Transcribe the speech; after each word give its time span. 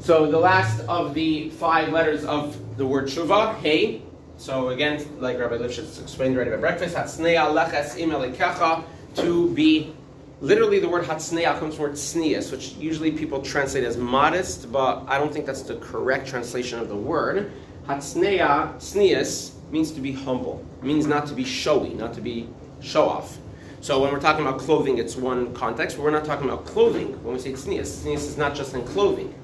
So 0.00 0.30
the 0.30 0.38
last 0.38 0.80
of 0.88 1.12
the 1.12 1.50
five 1.50 1.92
letters 1.92 2.24
of 2.24 2.78
the 2.78 2.86
word 2.86 3.08
tshuva, 3.08 3.56
hey. 3.56 4.02
So 4.38 4.70
again, 4.70 5.06
like 5.20 5.38
Rabbi 5.38 5.58
Lifshitz 5.58 6.00
explained 6.00 6.38
right 6.38 6.48
at 6.48 6.58
breakfast, 6.58 6.96
hatsnea 6.96 7.52
leches 7.52 7.98
im 7.98 8.10
elikecha, 8.10 8.82
to 9.16 9.50
be. 9.52 9.94
Literally, 10.40 10.80
the 10.80 10.88
word 10.88 11.04
hatsnea 11.04 11.58
comes 11.58 11.76
from 11.76 11.92
the 11.92 12.30
word 12.30 12.50
which 12.50 12.72
usually 12.76 13.12
people 13.12 13.42
translate 13.42 13.84
as 13.84 13.98
modest, 13.98 14.72
but 14.72 15.04
I 15.06 15.18
don't 15.18 15.30
think 15.30 15.44
that's 15.44 15.60
the 15.60 15.76
correct 15.76 16.26
translation 16.26 16.78
of 16.78 16.88
the 16.88 16.96
word. 16.96 17.52
Hatsnea, 17.86 18.80
sneas, 18.80 19.52
means 19.70 19.90
to 19.92 20.00
be 20.00 20.12
humble. 20.12 20.64
It 20.78 20.86
means 20.86 21.06
not 21.06 21.26
to 21.26 21.34
be 21.34 21.44
showy, 21.44 21.90
not 21.90 22.14
to 22.14 22.22
be 22.22 22.48
show 22.80 23.06
off. 23.06 23.36
So 23.82 24.00
when 24.00 24.10
we're 24.10 24.20
talking 24.20 24.46
about 24.46 24.60
clothing, 24.60 24.96
it's 24.96 25.14
one 25.14 25.52
context, 25.52 25.98
but 25.98 26.04
we're 26.04 26.10
not 26.10 26.24
talking 26.24 26.48
about 26.48 26.64
clothing 26.64 27.22
when 27.22 27.34
we 27.34 27.40
say 27.40 27.52
sneas. 27.52 27.94
Sneas 28.02 28.24
is 28.24 28.38
not 28.38 28.54
just 28.54 28.72
in 28.72 28.82
clothing. 28.86 29.34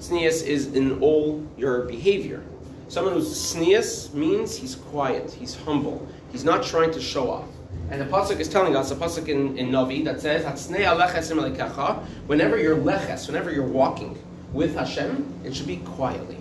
Sneas 0.00 0.42
is 0.42 0.74
in 0.74 1.00
all 1.00 1.44
your 1.56 1.82
behavior. 1.82 2.42
Someone 2.88 3.14
who's 3.14 3.34
sneas 3.34 4.12
means 4.12 4.56
he's 4.56 4.74
quiet, 4.76 5.32
he's 5.32 5.54
humble, 5.54 6.06
he's 6.30 6.44
not 6.44 6.62
trying 6.62 6.92
to 6.92 7.00
show 7.00 7.30
off. 7.30 7.48
And 7.90 8.00
the 8.00 8.04
pasuk 8.06 8.40
is 8.40 8.48
telling 8.48 8.76
us, 8.76 8.90
a 8.90 8.96
pasuk 8.96 9.28
in, 9.28 9.58
in 9.58 9.70
Navi 9.70 10.04
that 10.04 10.20
says, 10.20 10.44
whenever 12.26 12.58
you're 12.58 12.76
leches, 12.76 13.26
whenever 13.26 13.52
you're 13.52 13.66
walking 13.66 14.18
with 14.52 14.74
Hashem, 14.74 15.40
it 15.44 15.54
should 15.54 15.66
be 15.66 15.78
quietly. 15.78 16.38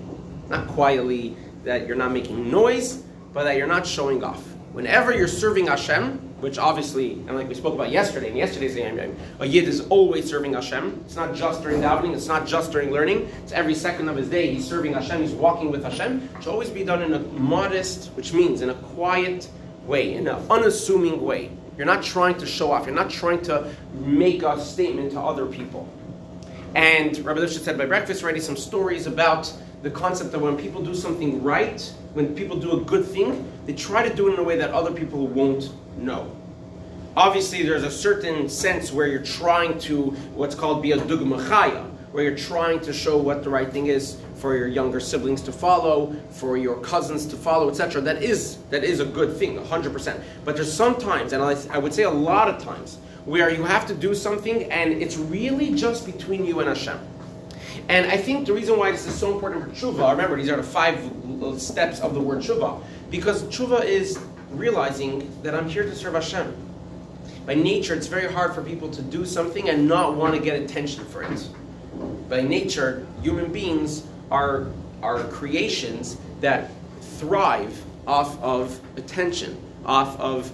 Not 0.50 0.68
quietly 0.68 1.36
that 1.64 1.88
you're 1.88 1.96
not 1.96 2.12
making 2.12 2.50
noise, 2.50 3.04
but 3.34 3.44
that 3.46 3.58
you're 3.58 3.68
not 3.68 3.88
showing 3.88 4.24
off. 4.24 4.42
Whenever 4.74 5.16
you're 5.16 5.28
serving 5.28 5.68
Hashem, 5.68 6.33
which 6.44 6.58
obviously, 6.58 7.14
and 7.14 7.36
like 7.36 7.48
we 7.48 7.56
spoke 7.56 7.74
about 7.74 7.90
yesterday, 7.90 8.30
in 8.30 8.36
yesterday's 8.36 8.76
Yom 8.76 9.16
a 9.40 9.46
Yid 9.46 9.66
is 9.66 9.88
always 9.88 10.30
serving 10.30 10.54
Hashem. 10.54 11.02
It's 11.06 11.16
not 11.16 11.34
just 11.34 11.64
during 11.64 11.82
davening, 11.82 12.14
it's 12.14 12.28
not 12.28 12.46
just 12.46 12.74
during 12.74 12.92
learning, 12.92 13.30
it's 13.44 13.54
every 13.54 13.74
second 13.74 14.10
of 14.10 14.18
his 14.18 14.28
day 14.28 14.54
he's 14.54 14.68
serving 14.68 14.92
Hashem, 14.92 15.22
he's 15.22 15.32
walking 15.32 15.72
with 15.72 15.84
Hashem. 15.84 16.30
It 16.36 16.44
should 16.44 16.52
always 16.52 16.70
be 16.70 16.84
done 16.84 17.02
in 17.02 17.14
a 17.14 17.20
modest, 17.20 18.10
which 18.18 18.34
means 18.34 18.62
in 18.62 18.72
a 18.72 18.74
quiet 18.74 19.50
way, 19.86 20.16
in 20.16 20.28
an 20.28 20.46
unassuming 20.50 21.22
way. 21.22 21.50
You're 21.78 21.88
not 21.88 22.04
trying 22.04 22.38
to 22.40 22.46
show 22.46 22.74
off, 22.74 22.88
you're 22.88 22.94
not 22.94 23.10
trying 23.10 23.42
to 23.44 23.74
make 23.94 24.44
a 24.44 24.60
statement 24.60 25.14
to 25.14 25.22
other 25.22 25.46
people. 25.46 25.88
And 26.76 27.18
Rabbi 27.20 27.40
Lifshitz 27.40 27.64
said 27.64 27.78
by 27.78 27.86
breakfast 27.86 28.22
already 28.22 28.42
some 28.42 28.58
stories 28.58 29.08
about 29.08 29.52
the 29.82 29.90
concept 29.90 30.34
that 30.34 30.40
when 30.40 30.58
people 30.58 30.84
do 30.84 30.94
something 30.94 31.42
right, 31.42 31.82
when 32.14 32.36
people 32.36 32.58
do 32.58 32.74
a 32.74 32.82
good 32.82 33.06
thing, 33.06 33.50
they 33.66 33.74
try 33.74 34.06
to 34.06 34.14
do 34.14 34.28
it 34.28 34.34
in 34.34 34.40
a 34.40 34.44
way 34.44 34.58
that 34.58 34.72
other 34.72 34.92
people 34.92 35.26
won't 35.28 35.72
know. 35.98 36.30
Obviously, 37.16 37.62
there's 37.62 37.84
a 37.84 37.92
certain 37.92 38.50
sense 38.50 38.92
where 38.92 39.06
you're 39.06 39.22
trying 39.22 39.78
to 39.78 40.06
what's 40.34 40.56
called 40.56 40.82
be 40.82 40.94
a 40.94 40.98
dugmachaya, 40.98 41.88
where 42.12 42.24
you're 42.24 42.36
trying 42.36 42.80
to 42.80 42.92
show 42.92 43.18
what 43.18 43.44
the 43.44 43.50
right 43.52 43.72
thing 43.72 43.86
is 43.86 44.18
for 44.34 44.58
your 44.58 44.68
younger 44.68 45.00
siblings 45.00 45.44
to 45.44 45.52
follow, 45.52 46.16
for 46.32 46.58
your 46.58 46.76
cousins 46.78 47.28
to 47.28 47.36
follow, 47.36 47.70
etc. 47.70 48.02
That 48.02 48.24
is 48.24 48.58
that 48.72 48.84
is 48.84 49.00
a 49.00 49.06
good 49.06 49.38
thing, 49.38 49.60
100%. 49.60 50.24
But 50.44 50.56
there's 50.56 50.74
sometimes, 50.74 51.34
and 51.34 51.44
I 51.44 51.78
would 51.78 51.94
say 51.94 52.02
a 52.02 52.10
lot 52.10 52.48
of 52.48 52.64
times, 52.64 52.98
where 53.26 53.52
you 53.52 53.64
have 53.64 53.86
to 53.88 53.94
do 53.94 54.16
something 54.16 54.72
and 54.72 54.92
it's 54.92 55.16
really 55.16 55.76
just 55.76 56.08
between 56.08 56.44
you 56.46 56.62
and 56.62 56.68
Hashem. 56.68 57.00
And 57.90 58.10
I 58.10 58.18
think 58.18 58.48
the 58.48 58.54
reason 58.54 58.78
why 58.80 58.92
this 58.92 59.06
is 59.06 59.14
so 59.14 59.32
important 59.34 59.64
for 59.64 59.70
tshuva, 59.70 60.12
remember 60.12 60.36
these 60.36 60.50
are 60.50 60.58
the 60.58 60.64
five 60.64 61.00
steps 61.58 62.00
of 62.00 62.16
the 62.16 62.20
word 62.20 62.40
tshuva, 62.40 62.82
because 63.12 63.44
tshuva 63.44 63.86
is 63.86 64.20
realizing 64.50 65.32
that 65.44 65.54
I'm 65.54 65.70
here 65.70 65.84
to 65.84 65.96
serve 65.96 66.16
Hashem. 66.16 66.56
By 67.46 67.56
nature, 67.56 67.94
it's 67.94 68.08
very 68.08 68.32
hard 68.32 68.56
for 68.56 68.64
people 68.64 68.90
to 68.92 69.02
do 69.02 69.26
something 69.26 69.70
and 69.70 69.88
not 69.88 70.16
want 70.16 70.34
to 70.34 70.40
get 70.40 70.62
attention 70.62 71.04
for 71.06 71.24
it. 71.24 71.50
By 72.30 72.42
nature, 72.42 73.06
human 73.22 73.52
beings 73.52 74.08
are, 74.32 74.68
are 75.02 75.24
creations 75.26 76.18
that 76.40 76.72
thrive 77.20 77.84
off 78.08 78.42
of 78.42 78.80
attention, 78.98 79.58
off 79.86 80.18
of 80.20 80.52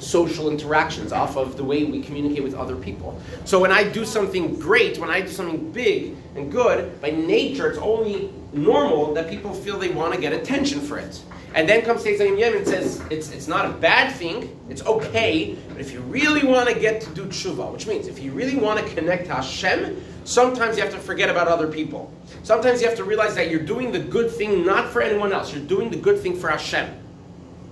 social 0.00 0.50
interactions, 0.50 1.12
off 1.12 1.36
of 1.36 1.56
the 1.56 1.64
way 1.64 1.84
we 1.84 2.02
communicate 2.02 2.42
with 2.42 2.54
other 2.54 2.76
people. 2.76 3.20
So 3.44 3.60
when 3.60 3.72
I 3.72 3.84
do 3.84 4.04
something 4.04 4.58
great, 4.58 4.98
when 4.98 5.10
I 5.10 5.20
do 5.20 5.28
something 5.28 5.72
big 5.72 6.16
and 6.34 6.50
good, 6.50 7.00
by 7.00 7.10
nature 7.10 7.68
it's 7.68 7.78
only 7.78 8.32
normal 8.52 9.14
that 9.14 9.28
people 9.28 9.52
feel 9.52 9.78
they 9.78 9.90
want 9.90 10.14
to 10.14 10.20
get 10.20 10.32
attention 10.32 10.80
for 10.80 10.98
it. 10.98 11.20
And 11.54 11.68
then 11.68 11.82
comes 11.82 12.04
Seizayim 12.04 12.38
Yem 12.38 12.56
and 12.56 12.66
says 12.66 13.02
it's, 13.10 13.30
it's 13.30 13.48
not 13.48 13.64
a 13.64 13.70
bad 13.70 14.14
thing, 14.14 14.58
it's 14.68 14.84
okay, 14.84 15.56
but 15.70 15.80
if 15.80 15.92
you 15.92 16.00
really 16.00 16.46
want 16.46 16.68
to 16.68 16.78
get 16.78 17.00
to 17.02 17.10
do 17.14 17.24
tshuva, 17.24 17.72
which 17.72 17.86
means 17.86 18.06
if 18.06 18.18
you 18.18 18.32
really 18.32 18.56
want 18.56 18.78
to 18.78 18.94
connect 18.94 19.26
to 19.26 19.34
Hashem, 19.34 20.02
sometimes 20.24 20.76
you 20.76 20.82
have 20.82 20.92
to 20.92 20.98
forget 20.98 21.30
about 21.30 21.48
other 21.48 21.66
people. 21.66 22.12
Sometimes 22.42 22.82
you 22.82 22.86
have 22.86 22.96
to 22.98 23.04
realize 23.04 23.34
that 23.34 23.50
you're 23.50 23.60
doing 23.60 23.92
the 23.92 23.98
good 23.98 24.30
thing 24.30 24.64
not 24.64 24.90
for 24.90 25.00
anyone 25.00 25.32
else, 25.32 25.52
you're 25.52 25.64
doing 25.64 25.90
the 25.90 25.96
good 25.96 26.20
thing 26.20 26.38
for 26.38 26.48
Hashem. 26.48 26.86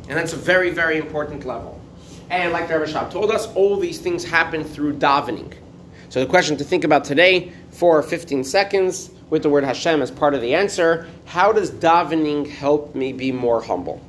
And 0.08 0.16
that's 0.16 0.32
a 0.32 0.36
very, 0.36 0.70
very 0.70 0.96
important 0.96 1.44
level. 1.44 1.80
And 2.30 2.52
like 2.52 2.68
the 2.68 2.78
Rebbe 2.78 3.08
told 3.10 3.30
us, 3.30 3.46
all 3.54 3.78
these 3.78 3.98
things 3.98 4.24
happen 4.24 4.64
through 4.64 4.94
davening. 4.94 5.54
So 6.08 6.20
the 6.20 6.26
question 6.26 6.56
to 6.56 6.64
think 6.64 6.84
about 6.84 7.04
today 7.04 7.52
for 7.70 8.02
15 8.02 8.42
seconds 8.44 9.10
with 9.30 9.42
the 9.42 9.50
word 9.50 9.64
Hashem 9.64 10.02
as 10.02 10.10
part 10.10 10.34
of 10.34 10.40
the 10.40 10.54
answer, 10.54 11.06
how 11.24 11.52
does 11.52 11.70
davening 11.70 12.48
help 12.48 12.94
me 12.94 13.12
be 13.12 13.32
more 13.32 13.60
humble? 13.60 14.00